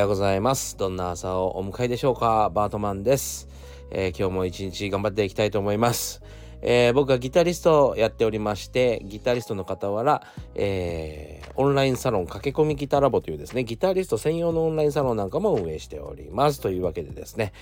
[0.00, 0.78] ようございます。
[0.78, 2.50] どんな朝をお迎えでしょうか？
[2.54, 3.48] バートマンです。
[3.90, 6.22] えー、今日も一日頑張っていきたいと思います。
[6.62, 10.22] えー、僕はギタリストをやっておりまして、ギタリストの傍ら、
[10.54, 16.62] えー、オンラインサロン駆け込みギタラボというですね、ギタリスト専用のオンラインサロンなんかも運営しております。
[16.62, 17.52] というわけでですね、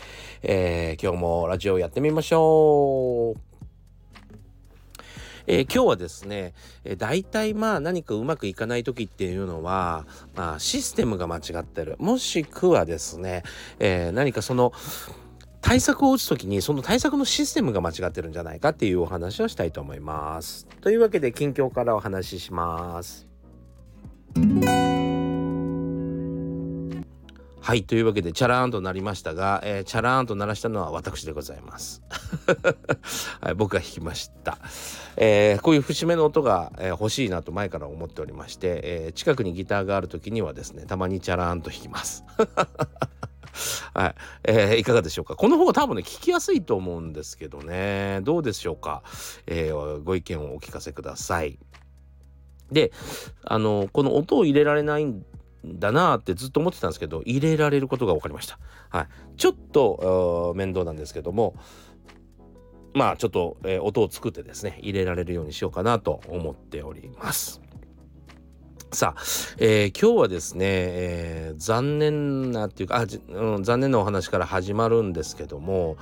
[0.42, 3.57] えー、今日もラジオをやってみましょう。
[5.48, 6.52] えー、今日はですね、
[6.84, 13.42] えー、大体まあ何かうまくいかない時っていうのは、まあ、システムが間違ってるもしくはですね、
[13.78, 14.72] えー、何かその
[15.62, 20.66] 対策を打つ時にその対策のシステムが間違ってるんじゃないかっていうお話をしたいと思います。
[20.82, 23.26] というわけで近況からお話しします。
[27.68, 27.84] はい。
[27.84, 32.00] というわけで、チャラーンとなりましたが、えー、チャラーンと鳴らしたのは私でございます。
[33.42, 34.56] はい、僕が弾きました。
[35.18, 42.24] えー、こういう節目の音が、えー、欲しいなと前から思っておりまして、え近くにギターがある時にはですね、たまにチャラーンと弾きます。
[43.92, 45.36] はい、えー、いかがでしょうか？
[45.36, 48.20] この方が多分ね、聞きやすいと思うんですけどね。
[48.22, 49.02] どうでしょうか？
[49.46, 51.58] えー、ご意見をお聞かせください。
[52.72, 52.92] で、
[53.44, 55.22] あの、この音を入れられないん
[55.64, 58.58] だなってずっと思ってたんですけど入れられることが分かりました。
[58.90, 61.54] はい、ちょっと面倒なんですけども
[62.94, 67.60] まあちょっと、えー、音を作ってですね入れられるようにしようかなと思っております。
[68.90, 69.20] さあ、
[69.58, 75.98] えー、今日はですね、えー、残念なっていうかあ、うん、残念なお話から始まるんですけども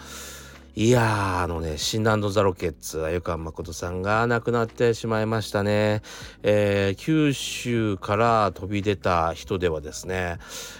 [0.79, 6.03] いやー、あのね、シンランド・ザ・ロケッツ、鮎川誠さんが亡くなってしまいましたね。
[6.43, 10.37] えー、九州から飛び出た人ではですね、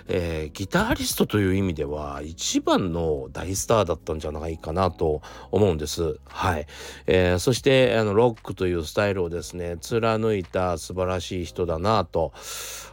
[0.07, 6.19] えー、ギタリストという意味では一番の大スターだったんじゃないかなと思うんです。
[6.27, 6.67] はい。
[7.07, 12.35] えー、そして、あの、ロックというスタイルをですね、貫いた素晴らしい人だなと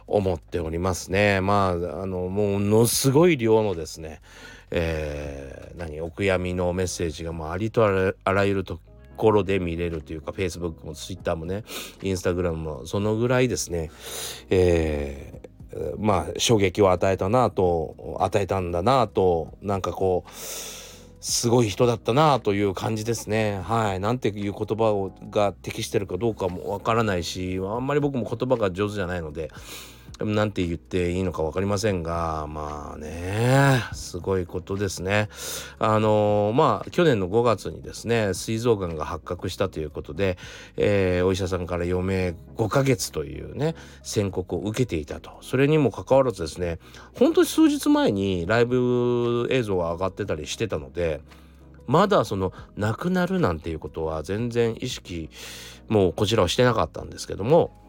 [0.06, 1.42] 思っておりますね。
[1.42, 4.22] まあ、あの、ものすごい量のですね、
[4.76, 7.86] えー、何お悔やみのメッセージがもうありと
[8.24, 8.80] あらゆると
[9.16, 11.62] ころで見れるというか Facebook も Twitter もね
[12.00, 13.92] Instagram もそのぐらいですね、
[14.50, 20.30] えー、まあ衝撃を与えたなと与えたんだなとなんかこう
[21.20, 23.58] すごい人だったなという感じですね。
[23.62, 24.00] はい。
[24.00, 29.50] なんていう言葉をが適してるかどうかもわからないし、あんまり僕も言葉が上手じゃないので、
[30.20, 35.28] なんて言っていいのか分かりませんがまあねすごいことですね。
[35.80, 40.38] あの、まあ去年の5月にですね膵臓がんが発覚したということで、
[40.76, 46.78] えー、お医者さんから余命5ヶ月というね宣告を受けていたとそれにもかかわらずですね
[47.18, 51.20] 本当に数日前にライブ映像が上がってたりしてたので
[51.86, 55.28] まだその亡くなるなんていうことは全然意識
[55.88, 57.83] もうこちらはしてなかったんですけども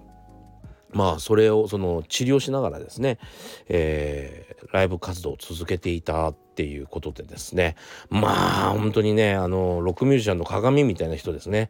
[0.96, 3.20] まあそれをその治療しながらですね、
[3.68, 7.76] えー、ライブ活動を続けていたっていうことでですね。
[8.10, 11.70] まあ本当にねあのロックミュージシャンの鏡みたいな人ですね。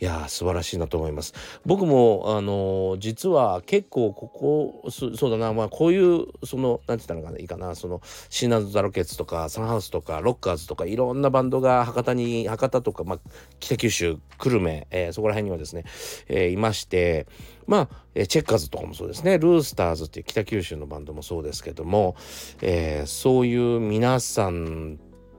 [0.00, 1.34] いや素晴らしいなと思います。
[1.64, 13.18] 僕もあの実は結構ここそうだなまあこういうその何て言ったのかないいかなそのシーナーズ・ザ・ロケッツとかサンハウスとかロッカーズとかいろんなバンドが博多に博多とか、まあ、
[13.60, 15.84] 北九州久留米、えー、そこら辺にはですね、
[16.28, 17.26] えー、いまして
[17.66, 19.38] まあ、えチェッカーズとかもそうですね。
[19.38, 22.16] ルースターズっていう北九州のバンドもそうですけども、
[22.60, 24.98] えー、そういう皆さん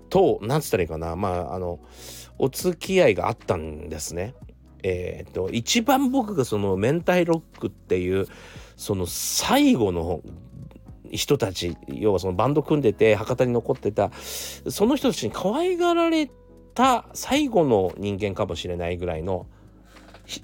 [0.09, 1.79] と何つったらいいかなまああの
[2.38, 4.35] お付き合いがあったんですね。
[4.84, 8.28] えー、っと一番僕がその明太ロックっていう
[8.75, 10.22] その最後の
[11.12, 16.29] 人たち要はそのバンド組んでて博多に残ってたその人たちに可愛がられ
[16.75, 19.47] た最後の人間かもしれないぐらいの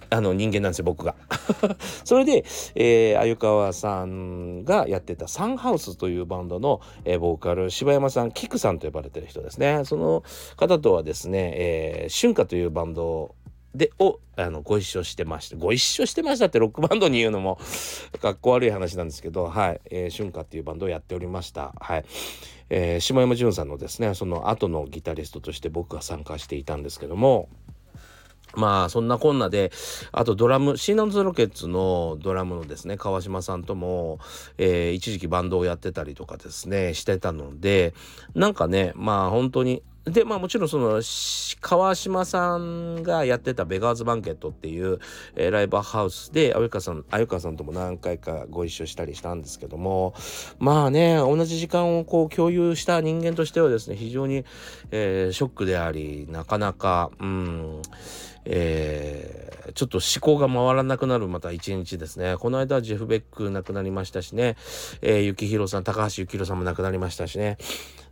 [0.09, 1.15] あの人間なんですよ僕が。
[2.03, 2.43] それで、
[2.75, 9.83] えー、鮎川さんがやってたサンハウスというバンドの、えー、ボーカル柴山さんキクさんと呼ばれてる人ですね。
[9.85, 10.23] その
[10.57, 13.35] 方とはですね、えー、春夏というバンド
[13.75, 17.57] でをあのご一緒してましたご一緒してましたってロックバンドに言うのも
[18.21, 21.73] かっこ悪い話なんですけどはい、えー、春夏っていうバンドをやっておりました。
[21.79, 22.05] はい、
[22.69, 27.47] えー、下山潤さんのですねその後のギタリストとして僕が参加していたんですけども
[28.55, 29.71] まあそんなこんなで
[30.11, 34.19] あとドラムシーナンズロケッツのドラムのですね川島さんとも、
[34.57, 37.93] えー、一時期バンドをやってたりとかですねしてたので
[38.35, 41.01] なんかねまあ本当にでまあもちろんその
[41.61, 44.97] 川島さんがやってたベガーズバンケットっていう、
[45.35, 50.15] えー、ライブハウスで鮎川さん鮎川さんとも何回かご一緒したりしたんですけども
[50.57, 54.43] まあね同じ時間をこう共有した人間としてはですね非常に、
[54.89, 57.81] えー、ショックでありなかなかうん
[58.45, 62.37] えー、ちょっと思考が回らなくなるまた一日ですね。
[62.37, 64.55] この間はジェフ・ベック亡くなりましたしね、
[65.01, 67.57] えー、幸宏さん、高橋幸宏さんも亡くなりましたしね。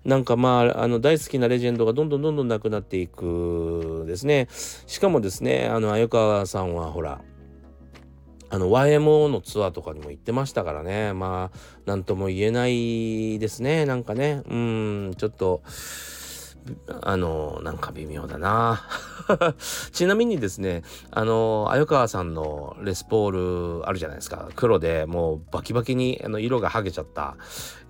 [0.06, 4.48] なんかまあ、あの大好きなレジェンドがどんどんどんどん亡くなっていくですね。
[4.88, 7.22] しかもですね、あの、鮎川さんはほら、
[8.52, 11.14] あの YMO のツアーとかにも行ってましたからね。
[11.14, 13.86] まあ、なんとも言えないですね。
[13.86, 14.42] なんかね。
[14.50, 15.62] うん、ちょっと、
[17.02, 18.88] あの、なんか微妙だな。
[19.92, 24.50] ちなみにですね、あの、鮎川さんのレスポールあるじゃないですか。
[24.56, 27.38] 黒でもうバキバキにあの色が剥げちゃった、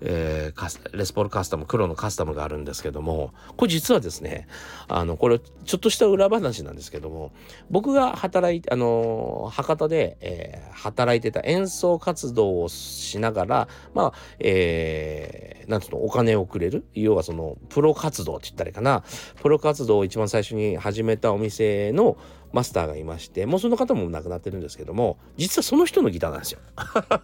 [0.02, 4.48] えー、レスポールカスタム、黒のカスタムがあるんですけども、これ実はですね、
[4.88, 7.32] あの、これちょっとした裏話なんですけども、
[7.70, 16.84] 僕が働いて、あの、博多で、えー、働いてた演奏活動をしながら、まあ、えー、なんつうの、お金をくれる？
[16.94, 19.04] 要はその、プロ活動って言ったらいいかな、
[19.42, 22.16] プロ活動を一番最初に始めたお店の
[22.52, 26.60] マスターがいましてもうその方も亡くなってるんですけども実はその人のギターなんですよ。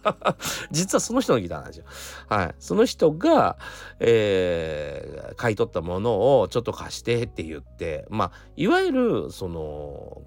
[0.71, 1.85] 実はその人のギターなんですよ。
[2.29, 2.55] はい。
[2.59, 3.57] その人が、
[3.99, 10.21] えー、買い取ったものをちょっと貸してって言ってまあいわゆるその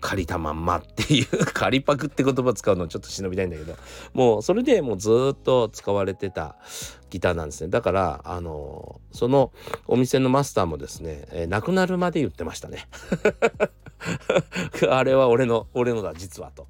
[0.00, 3.74] 借りたまんまっていう 借りパクって言葉使うのちょっと忍びたいんだけど
[4.12, 6.56] もうそれでもうずっと使われてた
[7.10, 7.70] ギターなんですね。
[7.70, 9.52] だからあのその
[9.86, 12.88] お店のマスターもですね、えー、亡くなるまで言ってましたね。
[14.90, 16.66] あれは俺の俺のだ実はと。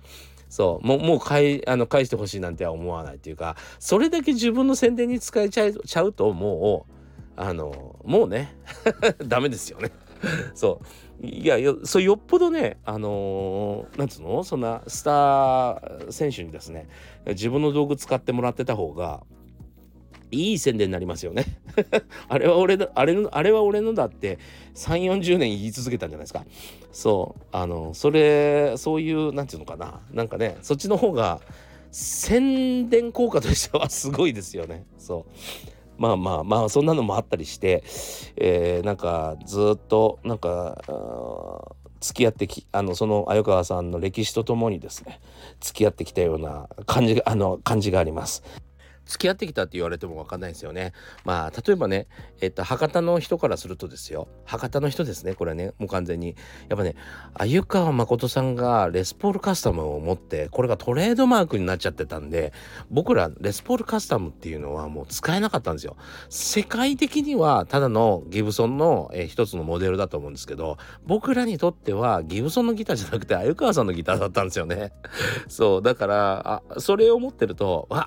[0.48, 0.86] そう。
[0.86, 6.92] もうもう返あの返してほしいなんては思わないっていうかそれだけ自分の宣伝に使えちゃちゃうともう
[7.36, 8.56] あのもうね
[9.26, 9.90] ダメですよね。
[10.54, 11.26] そう。
[11.26, 14.42] いやよそよっぽどねあのー、なんつうの？
[14.44, 16.88] そんなスター選手にですね
[17.26, 19.22] 自分の道具使ってもらってた方が
[20.30, 21.44] いい宣伝になりますよね。
[22.28, 24.38] あれは俺のあれのあれは俺のだって
[24.74, 26.44] 3 4 0年言い続けたんじゃないですか。
[26.92, 30.00] そうあのそれそういうなんていうのかな。
[30.12, 31.40] なんかねそっちの方が
[31.90, 34.84] 宣伝効果としてはすごいですよね。
[34.98, 35.74] そう。
[35.96, 37.84] まあまあまあそんなのもあったりして、
[38.36, 40.82] えー、なんかずっとなんか
[42.00, 45.20] 付き合ってきあのその鮎川さんの歴史とともにですね
[45.60, 48.42] 付き合ってきたような感じあの感じがあります。
[49.06, 50.92] 付き合ってきたって言われても分かんないですよね。
[51.24, 52.06] まあ例えばね、
[52.40, 56.36] えっと、博多の人からするとですよ博多の人ですねこれねもう完全に
[56.68, 56.94] やっぱね
[57.34, 62.52] 鮎川誠さんがレスポールカスタムを持ってこれがトレードマークになっちゃってたんで
[62.90, 65.96] 僕らレスポールカスタムっていうのはもう使えなかったんですよ。
[66.28, 74.92] 世界的にはただのギブソンの、えー、一つのモデルだと思うんですけど僕らにとってはギブソンのギターじゃなくて鮎川さんのギターだったんですよね。
[75.48, 78.06] そうだからあそれを持ってるとあ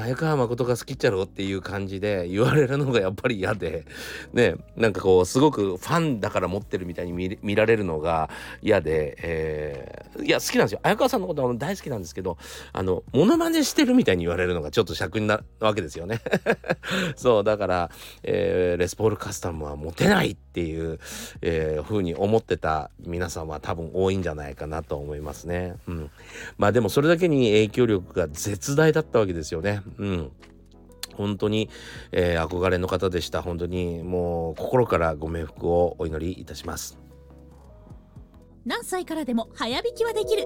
[0.00, 1.22] 鮎川誠が好きっちゃろ？
[1.22, 3.84] っていう感じで言われるのがやっぱり嫌で。
[4.32, 8.28] ねなんかこうすごくファンだから持ってるみたいに見られるのが
[8.62, 10.80] 嫌で、えー、いや好きなんですよ。
[10.82, 12.36] 鮎川さんのことは大好きなんですけど
[12.72, 16.20] あのモノマネしてるみたいに言われるのがちょっと尺になるわけですよね。
[17.16, 17.90] そうだから、
[18.22, 20.98] えー、レスポールカスタムは持てないっていう、
[21.42, 25.76] えー、風に思ってた皆さんは多分多いんじゃないかなと思いますね。
[25.86, 26.10] うん、
[26.58, 29.82] まあでもそれだけに影響力が絶大だったわけですよね。
[29.98, 30.32] うん。
[31.14, 31.70] 本当に、
[32.12, 33.42] えー、憧れの方でした。
[33.42, 36.98] 本当にもう心からご冥福をお祈りいたします。
[38.66, 40.42] 何歳からでも早弾きはできる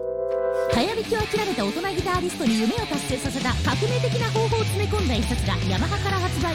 [0.73, 6.53] 早弾きを諦めた大人ギタリストに夢を達成させた革命的な方法を詰め込んだ一冊がヤマハから発売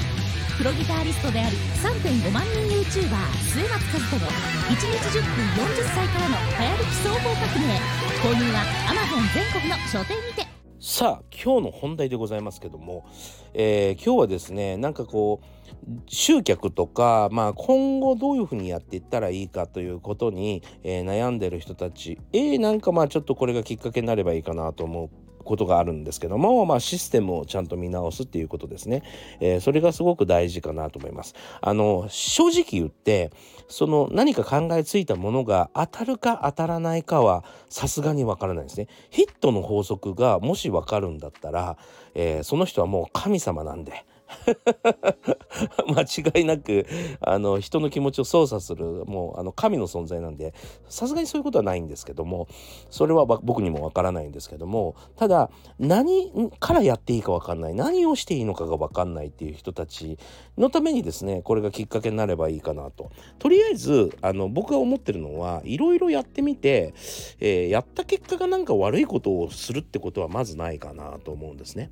[0.59, 3.17] プロギタリストであり3.5万人 YouTuber
[3.49, 7.81] 末松和人の1日10分40歳からの早弾き総合革命
[8.21, 10.54] 購入は Amazon 全国の書店にて
[10.87, 13.07] さあ今日の本題でございますけども、
[13.55, 25.09] えー、今日はですねなんかこう集客とか、まあ、今後どういうふうにやっていったらいいかということに、えー、悩んでる人たちえー、なんかまあちょっとこれがきっかけになればいいかなと思う
[25.45, 29.03] ことがあるんですけども、まあ、システムをちゃんと見直すっていうことですね、
[29.39, 31.35] えー、それがすごく大事かなと思います。
[31.61, 33.31] あの正直言って
[33.67, 38.87] その何か考えついたものが当たるか当たらないかはさすがにわからないですね。
[39.09, 41.77] ヒットの法則がもしわかるんだったら、
[42.13, 44.05] えー、その人はもう神様なんで。
[45.87, 46.85] 間違いなく
[47.21, 50.53] あの人の気持ちを操作するもうあの神の存在なんで
[50.89, 52.47] さすがにそういうことはないんですけども
[52.89, 60.17] それは僕にもわからないんですけどもただ何からやっていいかわかんない何をしていいのかがわかんないっていう人たち
[60.57, 66.93] のためにですねこれがきっかけになればいいかなととりあえずあの僕が思ってるのはいろいろやってみて、
[67.39, 71.91] えー、やった結果がなんか悪いことをするってことはまずないかなと思うんですね。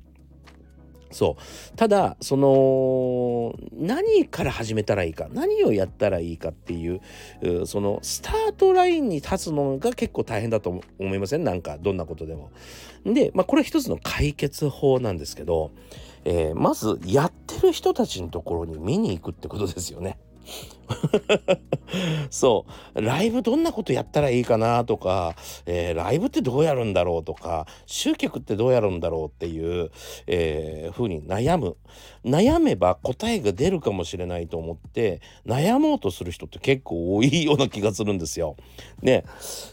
[1.14, 7.00] そうただその何から始めたらいいか何をやったらいいかっていう
[7.66, 11.44] そのスタートラインに立つのが結構大変だと思いません？
[11.44, 12.50] なんかどんなことでも。
[13.04, 15.70] で、まあ、これは一つの解決法なんですけど、
[16.24, 20.18] えー、まずやってる人たちのところに見に行くってことですよね。
[22.30, 25.34] そうライブどんなことやったらいいかなとか、
[25.66, 29.90] えー、ライブってどうやるんだろうとか集客ってどうやるんだろうっていう、
[30.26, 31.76] えー、ふうに悩む
[32.24, 38.56] 悩めば答えが出るかもしれないと思って悩もうとする人って結構多いような気がするんですよ。
[39.02, 39.24] ね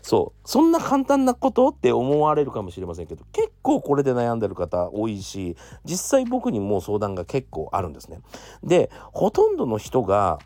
[0.02, 8.20] そうそんな簡単なことって思われるかもしれませんけど結構これで悩んでる方多いし実際僕にも相談が結構あるんですね。
[8.64, 10.40] でほとんどの人が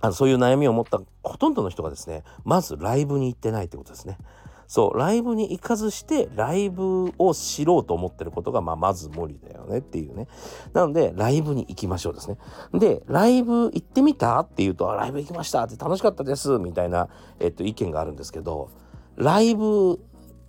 [0.00, 4.18] あのそういう悩みを持ったほとんどの人がですねまずライブに行ってないってことですね。
[4.66, 10.28] そうライブに行かずしてライブを知ろうと思ってることが、まあ、まず無理だよねっていうね
[10.72, 12.38] なのでライブに行きましょうですね
[12.72, 17.08] でライブ行ってみたって言うとライブ行きましたって楽しかったですみたいな、
[17.40, 18.70] えっと、意見があるんですけど
[19.16, 19.98] ライブ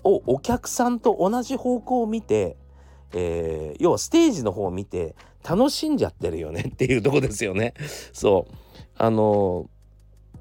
[0.04, 2.58] をお客さんと同じ方向を見て、
[3.14, 5.16] えー、要はステージの方を見て
[5.48, 7.74] 楽しんじゃってるよねっていうとこですよね。
[8.14, 8.56] そう。
[8.98, 9.70] あの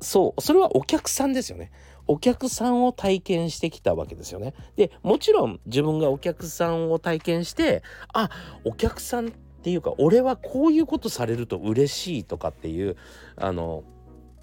[0.00, 0.41] そう。
[0.41, 1.71] それはお客さんですよね。
[2.07, 4.55] お客さんを体験してきたわけですよね。
[4.77, 8.31] でもちろん自分がお客さんを体験してあ
[8.65, 9.31] お客さんっ
[9.62, 12.97] ていうか俺はこういうことされると嬉しいとかっていう
[13.37, 13.85] あの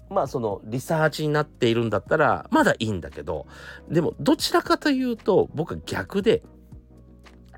[0.08, 3.46] まあそのリサーチになっているんだったらまだいいんだけど
[3.90, 6.42] でもどちらかというと僕は逆で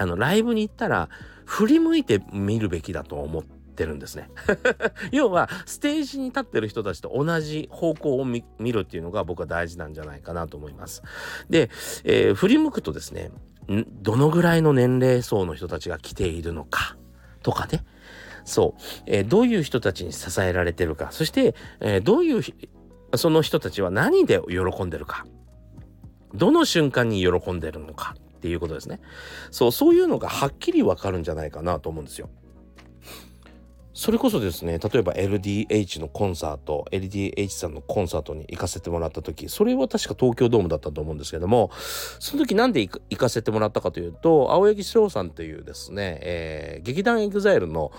[0.01, 1.11] あのライブに行ったら
[1.45, 4.31] 振り向いて見るべきだと思ってるんですね。
[5.13, 8.43] 要はステージに立ってる人たちと同じ方向を見
[8.73, 11.03] るっていうのが僕は大事なんじゃないかなと思います。
[11.51, 11.69] で、
[12.05, 13.31] えー、振り向くとですね
[14.01, 16.97] どのぐらいの年齢層の人たちが来ているのか
[17.43, 17.85] とかね。
[18.47, 21.09] そう、えー、どういう人たちに支えられてるか。
[21.11, 22.43] そして、えー、どういう
[23.17, 25.27] その人たちは何で喜んでるか。
[26.33, 28.15] どの瞬間に喜んでるのか。
[28.41, 29.01] っていうことですね
[29.51, 32.31] そうそういうのがはっきりわかるんじゃないかなと思うんですよ。
[33.93, 41.71] それこそですね例えば LDH のコンサート LDH さんのコンサートに行かせてもらった時それは確か東京ドームだったと思うんですけども
[42.21, 47.91] その時なんで行かせてもらったかというと青柳翔さんというですね、えー、劇団 EXILE の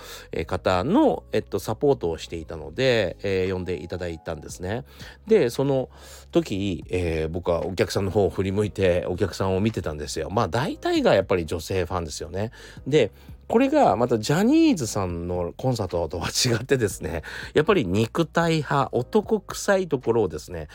[0.48, 4.86] 方の、えっと、サポートをしていたので、えー、呼んでいただいたんですね。
[5.27, 5.89] でその
[6.31, 10.29] 時、えー、僕はお客さんの方を振り向いてお客さんを見てたんですよ。
[10.29, 12.51] まあ大体がやっぱり女性ファンですよね。
[12.88, 13.12] で
[13.51, 17.22] これがまたジャニーズさんのコンサートとは違ってですね
[17.53, 20.70] やっぱり肉体派男臭いところをですね、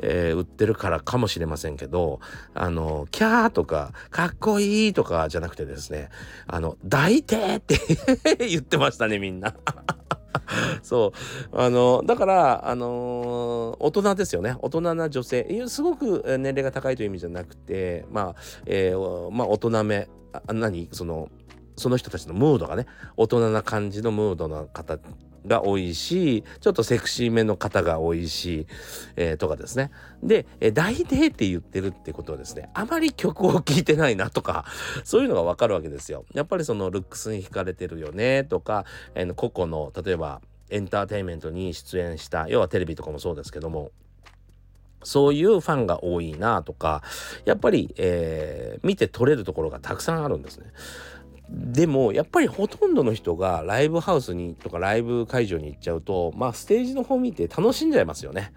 [0.00, 2.20] えー、売ってるからかもしれませんけど
[2.54, 6.10] あのキャーとかかっこいいとかじゃなくてですね
[6.46, 7.80] あの抱いてって
[8.46, 9.52] 言ってましたねみんな
[10.82, 11.12] そ
[11.52, 11.58] う。
[11.58, 14.56] あの、だから、あのー、大人ですよね。
[14.60, 15.46] 大人な女性。
[15.68, 18.34] すごく年齢が高いという意味じゃなくて、まあ、
[18.66, 20.88] えー、まあ、大人め、あ何？
[20.92, 21.28] その、
[21.82, 22.86] その人たちのムードがね
[23.16, 24.98] 大人な感じのムードの方
[25.46, 28.68] が多いしちょっとセクシーめの方が多いし、
[29.16, 29.90] えー、とかですね
[30.22, 34.64] で「大デって言ってるってことはですねあまり曲を聴いてないなとか
[35.02, 36.24] そういうのがわかるわけですよ。
[36.32, 38.84] やっぱりそのルックスに惹かれてるよねとか、
[39.16, 43.90] えー、個々の例えばエンターテインメントに出演した要はテレビとかもそうですけども
[45.04, 47.02] そういうファンが多いなとか
[47.44, 50.66] やっぱり、えー、見て取れるところがたくさんあるんですね。
[51.48, 58.52] でもやっぱりほとんどの人がライブハウスにとかライブ会場に行っちゃうとまあステージの方見て楽しんじゃいますよね。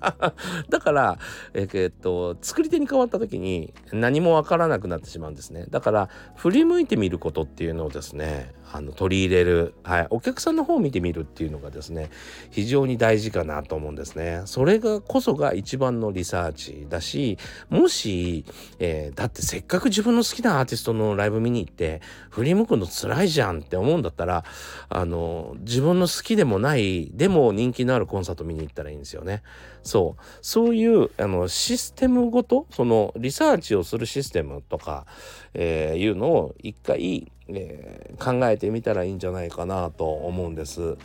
[0.70, 1.18] だから
[1.52, 5.66] えー、っと作り手に変わった時に何もわからなくなってしまうんですね。
[5.68, 12.10] だから振り向いてみることっていうのをですねあの取り入れる、はい、お客さんの方を見てみるっていうのがですね
[12.50, 14.42] 非常に大事かなと思うんですね。
[14.46, 18.44] それがこそが一番のリサーチだしもし、
[18.78, 24.44] えー、だってせっかく自分の好きなアーティストのライブ見に行って振り向くの辛いじゃんって思うんだったら
[24.88, 29.42] あの自分の好きでもないでも人気のあるコンサート見に行ったらいいんですよね
[29.82, 35.06] そうそういうあのシステムごとそのリサーチをするシステムとか、
[35.54, 40.96] えー、いうのを一回えー、考えてみたらいいんじゃないかなと思うんです。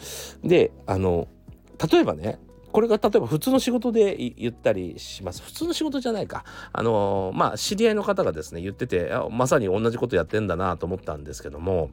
[0.43, 1.27] であの
[1.91, 2.39] 例えばね
[2.75, 5.41] これが例えば普通の仕事で言ったりします。
[5.41, 6.43] 普通の仕事じゃないか。
[6.73, 11.91] あのまあ知り合いの方がですね言っててまさに同じことやってんだなと思ったんですけども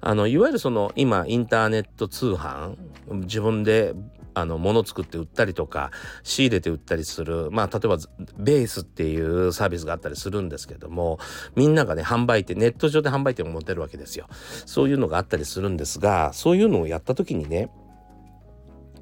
[0.00, 2.76] あのいわゆるその今インターネット通販
[3.10, 3.92] 自分で
[4.32, 5.90] あの物作って売ったりとか
[6.22, 7.98] 仕入れて売ったりするまあ例えば
[8.38, 11.18] ベースっていうサービスがあったりするんですけども
[11.56, 14.28] みんながね販売店ネット上で販売店を持てるわけですよ
[14.64, 17.70] そういうのがあったりするんですがそういうのをやった時にね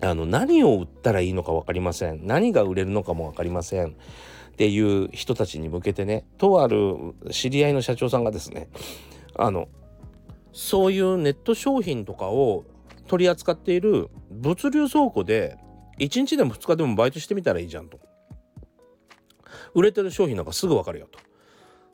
[0.01, 2.27] あの何を売ったらいいのか分かりません。
[2.27, 3.89] 何が売れるのかも分かりません。
[3.89, 3.91] っ
[4.57, 6.97] ていう人たちに向けてねとある
[7.31, 8.69] 知り合いの社長さんがですね
[9.37, 9.69] あの
[10.53, 12.65] そういうネット商品とかを
[13.07, 15.57] 取り扱っている物流倉庫で
[16.01, 18.01] 1日でも2日でもバイトしてみたらいいじゃんと。
[19.75, 21.21] 売れてる商品なんかすぐ分かるよと。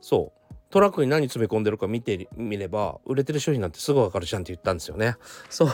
[0.00, 0.43] そう。
[0.74, 5.14] トラックに何詰め込んでるか見てみれば売れてる商品なんてすぐ分かるじゃんって言ったんですよね
[5.48, 5.68] そう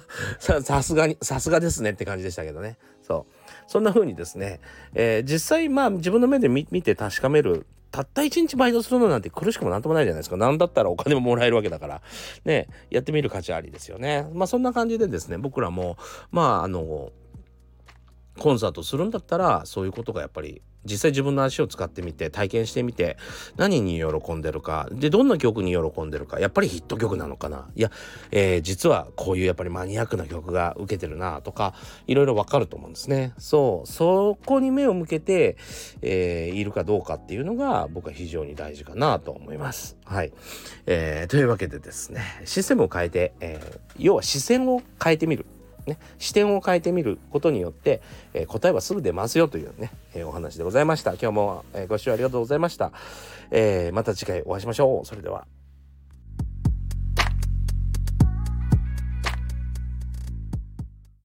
[0.40, 4.60] さすがにさすがですねって感じでしたけどねそうそんな風にですね、
[4.94, 10.38] えー、実際まあ自分の目で見て確かめるたった一日バイトするのなんて苦しくもなんともないじゃないですか。
[10.38, 12.02] なんだったらお金ももらえるわけだから。
[12.44, 14.28] ね、やってみる価値ありですよね。
[14.34, 15.96] まあそんな感じでですね、僕らも、
[16.30, 17.10] まああの、
[18.38, 23.16] コンサートするんだったらそういうことがやっぱり実際自分の足を使ってみて体験してみて
[23.56, 27.68] 何に喜んでるかでどんな曲に喜んでるかやっぱりヒット曲なのかな。
[27.74, 27.90] いや、
[28.30, 31.74] えー、実はこういうやっぱりマニアックな曲が受けてるなとか
[32.06, 33.34] いろいろわかると思うんですね。
[33.38, 35.56] そうそこに目を向けて、
[36.02, 39.96] えー、いるかどうかっていうのが僕は非常に大事かなと思います。
[40.04, 40.32] はい、
[40.86, 43.60] えー、というわけでですねシステムを変えて、え
[43.98, 45.46] 要は視線を変えてみる。
[45.86, 48.00] ね、視点を変えてみることによって、
[48.34, 51.12] えー、答えはすぐ出ますよというね、えー、お話でございました。
[51.12, 52.92] 今日も、え、ご視聴ありがとうございました。
[53.50, 55.06] えまた次回お会いしましょう。
[55.06, 55.46] それでは。